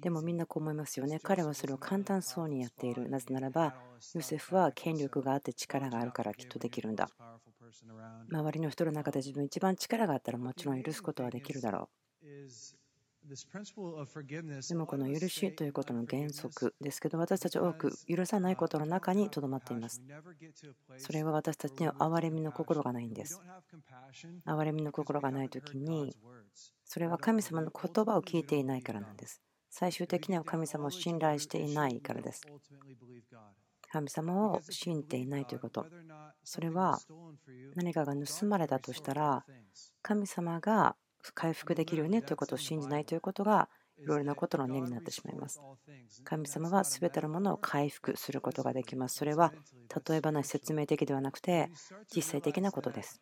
[0.02, 1.20] でもみんなこう思いますよね。
[1.22, 3.10] 彼はそれを簡単そうにやっている。
[3.10, 3.74] なぜならば
[4.14, 7.10] ヨセフは権力があって力があるからきっとできるんだ。
[8.30, 11.90] 周りの人の中で自分一番力があったらもちろん許すことはできるだろ
[12.24, 12.77] う
[14.70, 20.02] でもこの許しということの原則ですけど私たち多く許さないことの中にとどまっています。
[20.98, 23.42] それは私たちには憐れみの心がないんです。
[24.46, 26.16] 憐れみの心がない時に
[26.86, 29.42] それは神様の言葉を聞いていないからなんです。
[29.70, 32.42] 最終的には神様を信頼していないからです。
[33.92, 35.86] 神様を信じていないということ。
[36.44, 37.00] それは
[37.76, 39.46] 何かが盗まれたとしたら
[40.02, 40.96] 神様が
[41.34, 45.60] 回復できるよねということを信じないということがいろいろなことの根になってしまいます。
[46.24, 49.18] 神様は全てのものを回復することができます。
[49.18, 49.54] それは
[50.08, 51.70] 例え話、説明的ではなくて
[52.16, 53.22] 実際的なことです。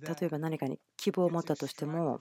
[0.00, 2.20] 例えば何かに希望を持ったとしても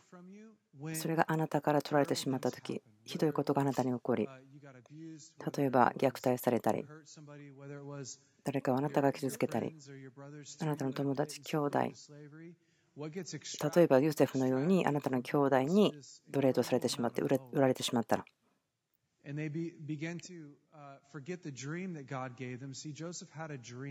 [0.93, 4.27] それがあなたから取られてしまった時ひどいことがあなたに起こり
[5.55, 6.85] 例えば虐待されたり
[8.43, 9.75] 誰かをあなたが傷つけたり、
[10.59, 11.79] あなたの友達、兄弟、
[13.75, 15.93] 例えばヨセフのようにあなたの兄弟に
[16.29, 18.25] 奴隷とされてしまって売られてしまったら。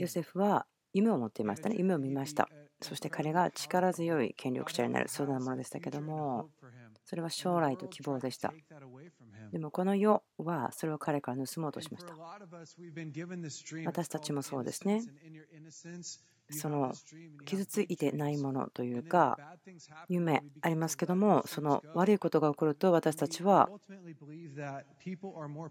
[0.00, 1.76] ヨセフは夢を持っていましたね。
[1.78, 2.48] 夢を見ました。
[2.80, 6.50] そして彼が力強い権力者になる、そうなものでしたけども、
[7.04, 8.52] それは将来と希望でした。
[9.50, 12.14] でもこの世はそれを彼から盗もうとしました。
[13.86, 15.02] 私たちもそうですね。
[16.50, 16.92] その
[17.44, 19.38] 傷ついてないものというか
[20.08, 23.70] 夢ありますけどもその悪いことが起こると私たちは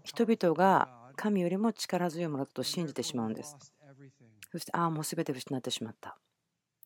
[0.02, 3.56] 人々が神よりも力強いものだと信じてしまうんです。
[4.50, 6.18] そしてああもう全て失ってしまった。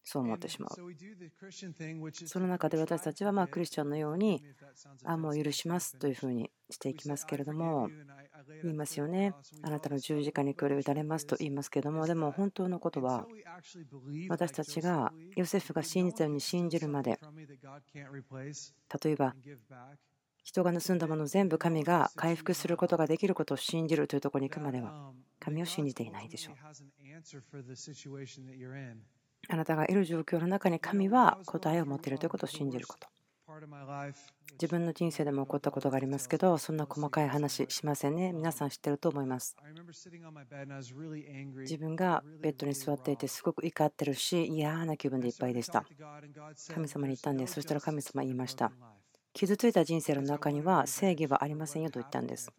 [0.08, 0.70] そう思ってしまう。
[2.26, 4.40] その中で私たちはまあクリスチャンのように、
[5.02, 7.90] あもう許しますというふうにしていきますけれども、
[8.62, 9.34] 言いますよね。
[9.62, 13.26] あなたの十字架に来る打たれますと言いますけれども、でも本当のことは、
[14.28, 17.18] 私たちがヨセフが信じたように信じるまで、
[17.92, 19.34] 例えば、
[20.44, 26.54] 人が盗んだものを全部神が回復することができることを信じるというところに行くまでは、神を信じていないでしょう。
[29.48, 33.09] あなたがいる状況の中に神は答えを持っているということを信じること。
[34.52, 38.32] 自分の人生でも起こったことがありますけど、そんな細かい話しませんね。
[38.32, 39.56] 皆さん知ってると思います。
[41.61, 45.85] 自分がベッドに座っていて、すごく怒ってるし、嫌な気分でいっぱいでした。
[46.74, 47.54] 神様に言ったんです。
[47.54, 48.72] そしたら神様言いました。
[49.37, 52.51] 傷ついた人生の中には正義はありませんよと言ったんです。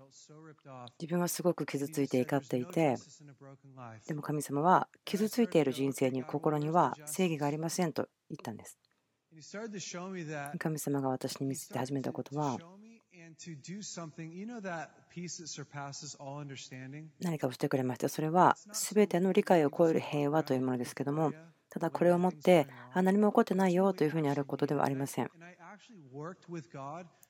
[1.02, 2.98] 自分はすごく傷ついて怒っていて、
[4.06, 8.78] でも神様は傷ついている人生に心には正義がありませんと言ったんです。
[10.60, 12.60] 神様が私に見せて始めたことは、
[17.20, 18.08] 何かをしてくれました。
[18.08, 21.34] それは全ての理解を超える平和というものですけども、
[21.70, 25.32] ただこれをもって、あ何も起こってないよというふうにあることではありません。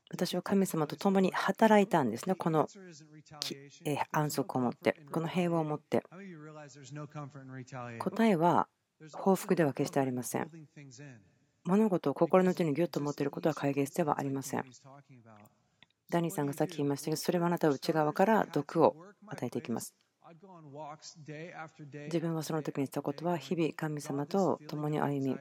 [0.10, 2.68] 私は神様と共に働いたんですね、この
[4.12, 6.04] 安息を持って、この平和を持って。
[8.00, 8.68] 答えは
[9.14, 10.50] 報復では決してありません。
[11.66, 14.64] 物事を心の内にぎゅっと持っていることは解決ではありません。
[16.10, 18.96] ダニーさんがさっき言いましたけど、それはあなたは内側から毒を
[19.28, 19.94] 与えていきます。
[22.06, 25.38] 自分はその時にしたことは日々神様と共に歩み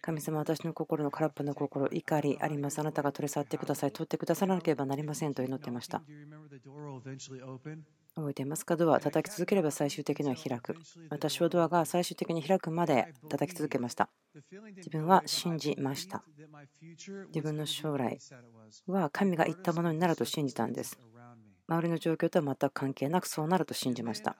[0.00, 2.78] 神様私の心の空っぽの心怒りあります。
[2.78, 3.92] あなたが取り去ってください。
[3.92, 6.02] 取ってくださらなければなりませんと祈っていました。
[8.14, 8.76] 覚えていますか？
[8.76, 10.76] ドア叩き続ければ最終的には開く。
[11.08, 14.10] 私はドアが最終的に開くまで叩き続けました。
[14.76, 16.22] 自分は信じました。
[17.28, 18.18] 自分の将来
[18.86, 20.98] は神が言ったものになると信じたんです
[21.72, 24.36] 周りの状況とは全く関係なくそうなると信じました。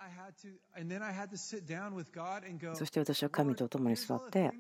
[2.75, 4.53] そして私は神と共に座って、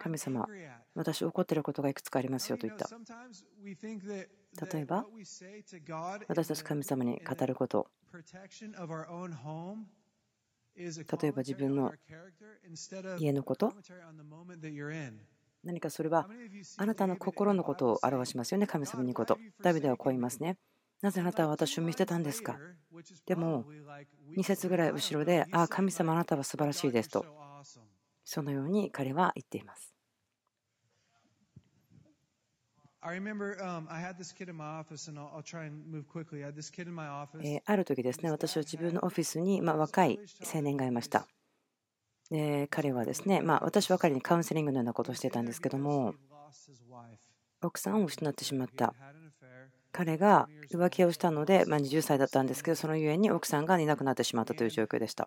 [0.00, 0.46] 神様、
[0.94, 2.88] 私怒っていることがいくつかありますよと言った。
[4.72, 5.04] 例えば、
[6.28, 7.86] 私たち神様に語ること、
[10.74, 10.88] 例
[11.28, 11.92] えば自分の
[13.18, 13.74] 家のこと、
[15.64, 16.28] 何かそれは
[16.76, 19.38] あなたの心のことを表しますよね、神様にこと。
[19.60, 20.56] ダビデはこう言いますね。
[21.06, 22.58] なぜあなたは私を見捨てたんですか？
[23.26, 23.64] でも、
[24.36, 27.24] 2節ぐらい後ろで、ああ、神様あなたは素晴らしいですと、
[28.24, 29.94] そのように彼は言っています。
[33.02, 33.12] あ
[37.76, 40.18] る時ですね、私は自分のオフィスに、ま若い
[40.52, 41.28] 青年がいました。
[42.30, 46.16] で彼はですね、まあ、私は彼にカウンセリングのようなことをしてたんですけども、
[47.62, 48.92] 奥さんを失ってしまった。
[49.96, 55.26] 彼が浮気をしたので、ま20歳だったんですけど、そのゆえに奥さんがいなくなってしまったという状況でした。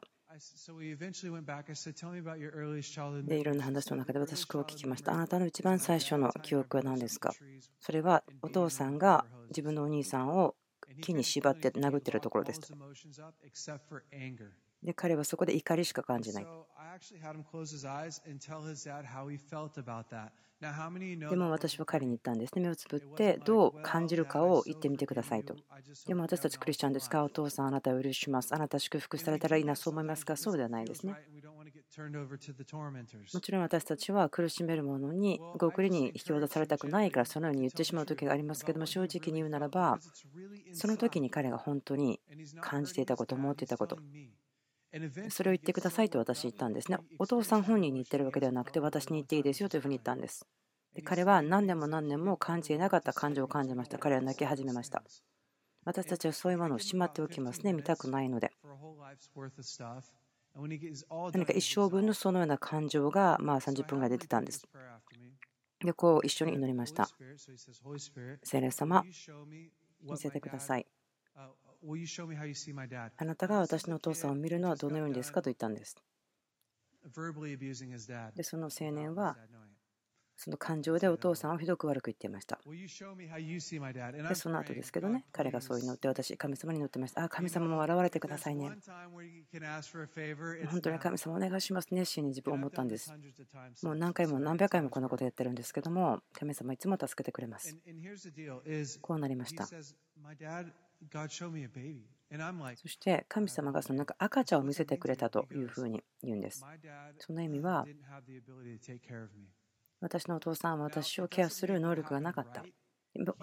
[3.26, 5.14] でいろんな話の中で私こう聞きました。
[5.14, 7.34] あなたの一番最初の記憶は何ですか？
[7.80, 10.54] それはお父さんが自分のお兄さんを
[11.02, 12.68] 木に縛って殴ってるところですと。
[14.84, 16.48] で彼はそこで怒りしか感じない。
[21.30, 22.62] でも私は彼に言ったんですね。
[22.62, 25.56] 目をつぶってどう感じるかを言ってみてくださいと。
[26.08, 27.24] でも私たちクリスチャンですか？
[27.24, 28.54] お父さんあなたを許します。
[28.54, 30.36] あなた祝福されたらいいな、そう思いますか？
[30.36, 31.16] そうではないですね。
[33.34, 39.98] もちろん私たちは苦しめる者に極利に引き渡されたくないからそのように言ってしまう時がありますけども正直に言うならば
[40.74, 42.20] その時に彼が本当に
[42.62, 43.98] 感じていたこと思っていたこと
[45.30, 46.98] それを言ってくださいと私言ったんですね。
[47.20, 50.48] お父さん本人に言ってるわけではなくて、私に言っていいですよというふうに言ったんです。
[50.96, 54.00] で彼は何年も何年も感じていなかった感情を感じました。
[54.00, 55.04] 彼は泣き始めました。
[55.86, 57.74] 私たちはそういうものをしまっておきますね。
[57.74, 58.52] 見たくないので。
[61.34, 64.68] 何か一生分のそのような感情がまあ30分ぐらい出てたんです。
[65.80, 67.08] で、こう一緒に祈りました。
[68.44, 69.06] 聖霊様、
[70.02, 70.86] 見せてください。
[73.18, 75.96] あなたが私のお父さんを見るのはどのようにですかと言ったんです。
[78.36, 79.38] で、その青年は
[80.42, 82.62] その感情でお父さんをひどく悪く言っていました。
[82.66, 87.26] で、その後ですけどね、彼がそういうのって私、神様に乗ってました。
[87.26, 88.72] あ、神様も現れてくださいね。
[90.72, 93.14] 本当に神様お願いします熱心に自分思ったんです。
[93.84, 97.78] もう何回も何百回もこんなことやってるんですけども、神様いつも助けてくれます。
[99.02, 99.68] こうなりました。
[102.76, 106.64] そして神様がそのなんか赤ちゃんを見せてくれたというふうに言うんです。
[107.18, 107.86] その意味は
[110.02, 112.64] 私のお父さんは私をケアする能力がなかった。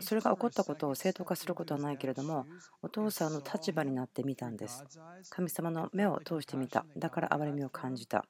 [0.00, 2.46] それが起こったことを正当化することはないけれども、
[2.82, 4.84] お父さんの立場になってみたんです。
[5.30, 6.86] 神様の目を通してみた。
[6.96, 8.24] だから憐れみを感じた。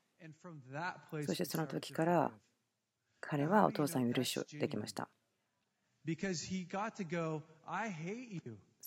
[1.27, 2.33] そしてその時から
[3.21, 5.09] 彼はお父さんを許しできました。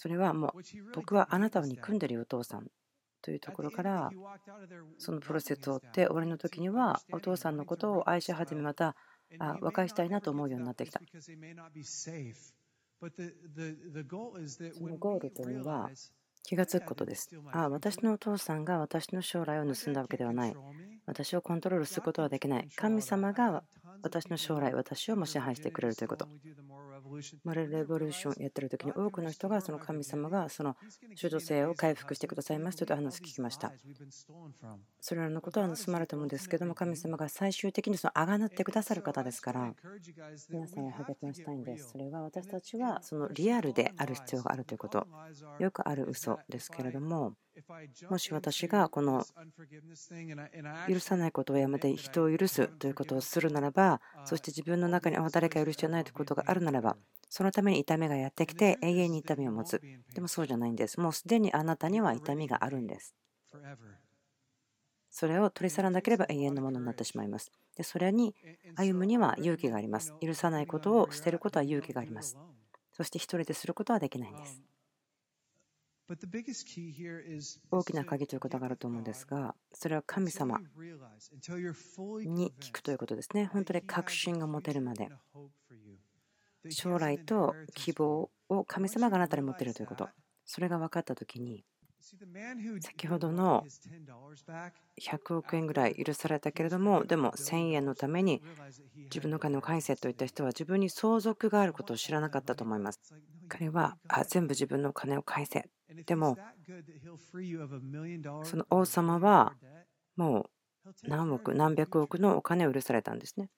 [0.01, 0.51] それはもう
[0.95, 2.67] 僕はあなたを憎んでるよお父さん
[3.21, 4.09] というところから
[4.97, 8.95] そのプロセスを追って終わりの時にはお父さんのことを愛し始めまた
[9.39, 11.01] あ和解したいなと思うようになってきた。
[11.01, 11.05] そ
[14.87, 15.89] のゴールというのは
[16.43, 17.29] 気がつくことです。
[17.51, 20.55] あ私のお父さんが私の将来を盗んだわけではない。
[21.05, 22.69] 私をコントロールすることはできない。
[22.75, 23.65] 神様が
[24.01, 26.29] 私の将来、私をも支配してくれるということ。
[27.43, 30.75] モラルレボリューションやってる時に多くの人がその神様がその
[31.15, 33.71] 主導性を回復してくださいますという話を聞きました。
[35.01, 39.73] それらのことは盗まれたものですけども神様が最終的にそのあがなってくださる方ですから
[40.49, 41.89] 皆さんに励ましたいんです。
[41.91, 45.07] それは私たちはそのリアルである必要があるということ。
[45.59, 47.33] よくある嘘ですけれども
[48.09, 49.25] もし私がこの
[50.87, 56.97] 許さないことをやめて人を許すということをするならば、そして自分の中に誰か許してないということがあるならば、
[57.29, 59.81] そのために痛みがやってきて永遠に痛みを持つ。
[60.13, 60.99] でもそうじゃないんです。
[60.99, 63.15] もうすでにあなたには痛みがあるんです。
[65.11, 67.51] それを取り去らなければ永遠のものになってしまいます。
[67.75, 68.35] でそれに
[68.75, 70.13] 歩むには勇気があります。
[70.21, 72.37] 許さないことを捨てることは勇気があります。
[72.93, 74.61] そして一人ですることはできないんです。
[77.71, 83.45] 大きな鍵ということがあると思うんですが、それは神様に聞くということですね。
[83.45, 85.09] 本当に確信が持てるまで。
[86.69, 90.09] 将来と希望を神様があなたに持っているということ。
[90.45, 91.63] それが分かったときに、
[92.81, 93.65] 先ほどの
[95.01, 98.41] 100億円ぐらい許されたけれども、でも1000円のために
[98.95, 102.99] 自分の金を返せといった人は自分に相続があることを知らなかったと思います。
[103.47, 105.69] 彼はあ全部自分の金を返せ。
[106.05, 106.37] でも、
[108.43, 109.53] その王様は
[110.15, 110.49] も
[110.85, 113.49] う何億、何百億のお金を許されたんですね。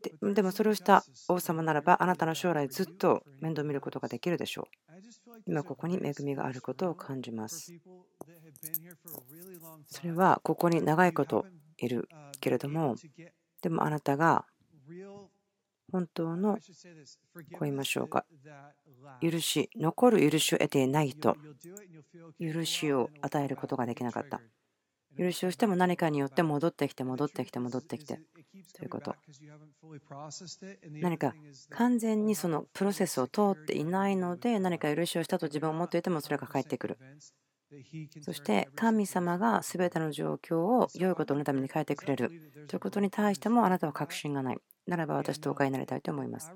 [0.00, 4.64] ででもそれをした王様ならばあなたの将来ずっと面倒見ることができるでしょう。
[5.46, 7.74] 今ここに恵みがあることを感じます。
[9.86, 11.46] それはここに長いこと
[11.78, 12.08] いる
[12.40, 12.96] けれども
[13.62, 14.44] でもあなたが
[15.90, 16.58] 本当のこ
[17.36, 18.24] う言いましょうか
[19.20, 21.36] 許し残る許しを得ていないと
[22.40, 24.40] 許しを与えることができなかった。
[25.18, 28.18] 許しをしても何かによって戻ってきて戻ってきて戻ってきて
[28.74, 29.14] ということ。
[30.90, 31.34] 何か
[31.70, 36.98] 完全にそのプロセスを通っていないので何か許しをしたと自分は思っていてもそれが返ってくる。
[38.20, 42.30] そして神様が全ての状況を良いことのために変えてくれる。
[42.68, 44.58] ということに対してもあなたは確信がない。
[44.86, 46.52] ならば私とお会になりたいと思います。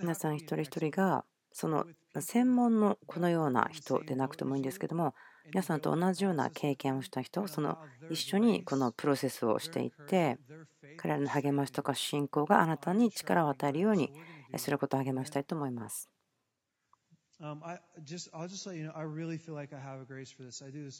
[0.00, 1.86] 皆さん一人一人がその
[2.18, 5.14] 専門のこのような人でなくてもいいんですけども
[5.46, 7.78] 皆さんと同じような経験をした人その
[8.10, 10.38] 一緒にこのプロセスをしていって
[10.96, 14.12] 彼らの励ましとか信仰があなたに力を与えるように
[14.56, 16.09] することを励ましたいと思います。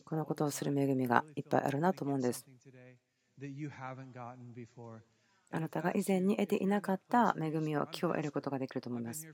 [0.04, 2.46] このことをする恵みがいっぱいあるなと思うんです。
[5.52, 9.28] あなたが以前に得ていなかった恵みを今日得ることができると思います。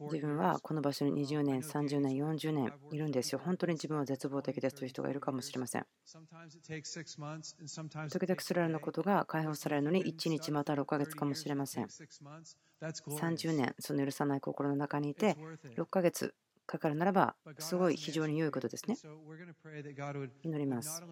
[0.00, 3.40] 自分はこの場所に20年、30年、40年いるんですよ。
[3.42, 5.86] 本当に自分は絶望的ですという人がいるかもしれません。
[8.10, 11.86] 時々それらのことが解放されるのに1日また6ヶ月かもしれません。
[11.86, 15.36] 30年、その許さない心の中にいて、
[15.76, 16.34] 6ヶ月
[16.72, 18.96] かかるならば、すごい非常に良いことですね。
[20.42, 21.02] 祈ります。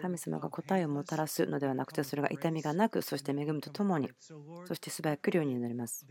[0.00, 6.06] 神様が答えをもたらすのではなくて、それが痛みがなく、そして恵みとともに、そして素早くるように祈ります。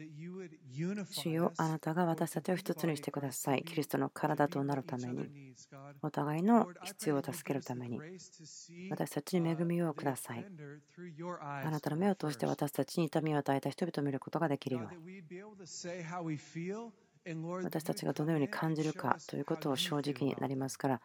[1.11, 3.63] 主よあなたが私たちを一つにしてください。
[3.63, 5.55] キリストの体となるために、
[6.01, 8.01] お互いの必要を助けるために、
[8.89, 10.45] 私たちに恵みをください。
[11.39, 15.23] あなたの目を通して私たちに痛みを与えた人々を見ることができるように。
[17.61, 21.01] 私たちがどのように感じるかということを正直になりますから、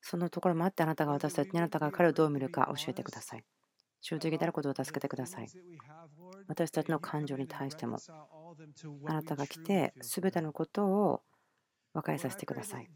[0.00, 3.44] そのところもあってあなたが私たちにあなたが彼をどう見るか教えてください。
[4.00, 5.52] 正直であることを助けてください。
[6.48, 8.02] 私たちの感情に対しても、
[9.04, 11.22] あなたが来て、すべてのことを
[11.94, 12.90] 和解させてください。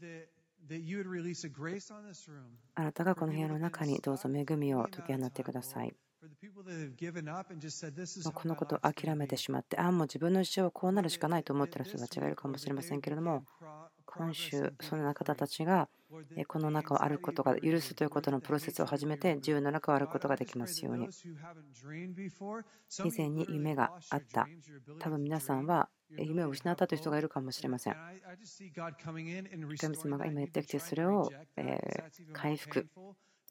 [2.75, 5.93] あなたがこの部屋の中にどうぞ恵みを解き放ってください。
[8.33, 13.43] このことを諦めてしまって、ああ、もう自分の一生はこうなるしかないと思っている人たちがいるかもしれませんけれども、
[14.05, 15.89] 今週、そのような方たちが
[16.47, 21.09] この中を歩くことが許すということのプロセスを始めて、自由な中を歩くことができますように。
[23.03, 24.47] 以前に夢があった。
[24.99, 27.95] 多分皆さんは夢を失ったという人がいるかもしれません。
[29.77, 31.29] 神様が今言ってきて、それを
[32.31, 32.87] 回復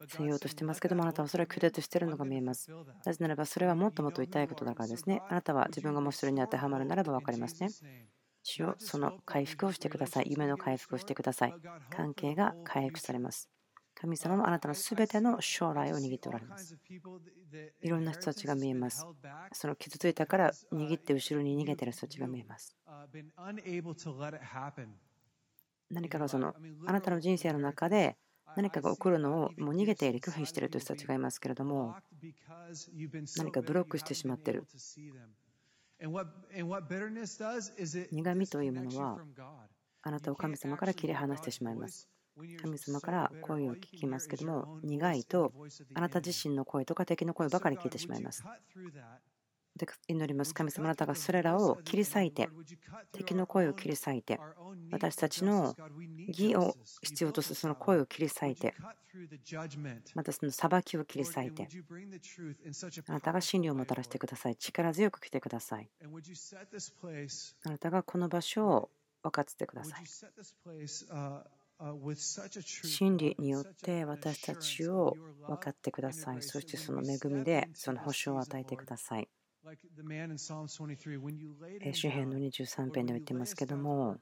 [0.08, 2.70] せようとしてますけども、あなたはそれを拒絶しているのが見えます。
[3.04, 5.22] なぜならば、それはもっともっと痛いことだからですね。
[5.28, 7.68] あなたは自分がもしそれに当てはまるならば分かりますね。
[8.42, 10.26] 主をその回復をしてください。
[10.30, 11.54] 夢の回復をしてください。
[11.90, 13.48] 関係が回復されます。
[13.94, 16.76] 神様もあなたのすべての将来を握っておられます。
[17.80, 19.06] いろんな人たちが見えます。
[19.52, 22.76] その傷ついたから握って後ろに逃げている人たちが見えます。
[25.90, 26.54] 何かがその
[26.86, 28.16] あなたの人生の中で
[28.56, 31.94] 何かが起こるのをもう逃げている拒否しているという人たちがいますけれども
[33.36, 34.64] 何かブロックしてしまっている。
[38.10, 39.18] 苦みというものは
[40.02, 42.08] あなたを神様から切り離してしまいます。
[42.60, 45.52] 神様から声を聞きますけども苦いと
[45.94, 48.42] あなた自身の声とか敵の声ばかり聞いてしまいます。
[50.06, 50.54] 祈ります。
[50.54, 52.48] 神様あなたがそれらを切り裂いて、
[53.12, 54.38] 敵の声を切り裂いて、
[54.92, 55.74] 私たちの
[56.28, 58.74] 義を必要とするその声を切り裂いて、
[60.14, 61.68] またその裁きを切り裂いて、
[63.08, 64.56] あなたが真理をもたらしてください。
[64.56, 65.90] 力強く来てください。
[67.64, 68.90] あなたがこの場所を
[69.24, 70.04] 分かってください。
[72.84, 75.16] 真理によって私たちを
[75.48, 76.42] 分かってください。
[76.42, 79.28] そしてその恵みでその保証を与えてください。
[81.92, 84.18] 詩篇の23編で言ってますけども、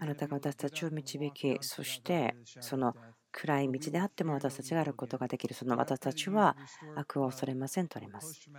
[0.00, 2.94] あなたが私たちを導き、そしてその
[3.32, 5.54] 暗い道であっても私たちが歩くことができる。
[5.54, 6.56] その私たちは
[6.94, 8.50] 悪を恐れませんとあります。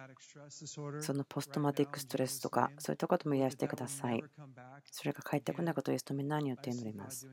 [1.01, 4.23] そのポストマティックストレスとか、そういったことも癒してください。
[4.91, 7.29] それが返ってこないことをイエスとみんなによって祈ります。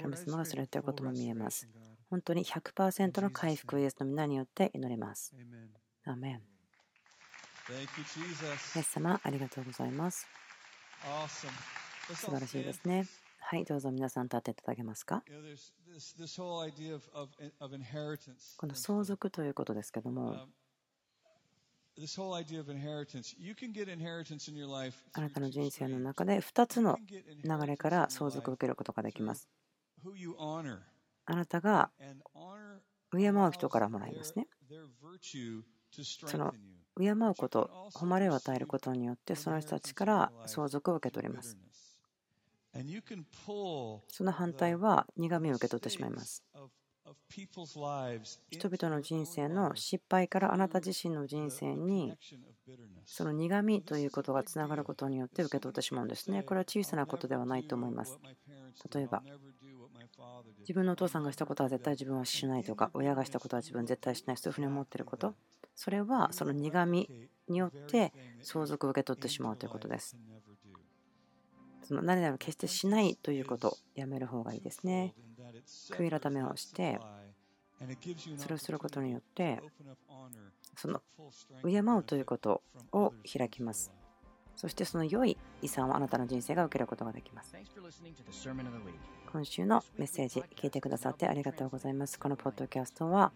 [0.00, 1.66] 神様がそれを言っていることも見えます。
[2.10, 5.34] 本当に100%の回復をイエスのみんなによって祈ります。
[6.04, 6.51] アメン
[7.70, 10.26] イエス様、ありがとうございます。
[12.12, 13.06] 素晴らしいですね。
[13.38, 15.22] はい、どうぞ皆さん立っていただけますか？
[18.56, 20.48] この相続ということですけども、
[25.12, 26.98] あなたの人生の中で2つの
[27.44, 29.48] 流れから相続を受けることができます。
[31.26, 31.90] あなたが
[33.12, 34.48] 敬う人からもらいますね。
[36.26, 36.54] その
[36.98, 41.56] 敬うこと、誉れを与えることによって、その人たちから相続を受け取ります。
[44.08, 46.42] その反対は苦みを受け取ってしまいます。
[48.50, 52.14] 人々の人生の失敗からあなた自身の人生に
[53.06, 56.42] その苦みということがつながることによって受け取ってしまうんですね。
[56.42, 58.18] これは小さなことではないと思います。
[58.94, 59.22] 例えば、
[60.60, 65.34] 自分のお父さんがしたことは絶対自分はしないとか、親がしたことは自分絶対しない、そういうふうに思っていること、
[65.74, 67.08] それはその苦み
[67.48, 68.12] によって
[68.42, 70.16] 相続を受け取ってしまうということです。
[71.82, 75.14] その何々を決してしないということをやめる方がいいですね。
[75.90, 77.00] 悔い改めをして、
[78.36, 79.60] それをすることによって、
[80.76, 81.02] その
[81.64, 82.62] 敬うということ
[82.92, 83.92] を開きます。
[84.56, 87.54] そしてその良い遺産をあなたの人生が受けることができます。
[89.32, 92.18] 今週のメッセージ聞いてくださってありがとうございます。
[92.18, 93.32] このポッドキャストは、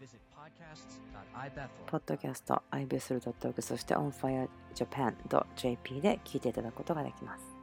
[1.86, 7.55] ポッドキャスト ibsl.org そして onfirejapan.jp で聞いていただくことができます。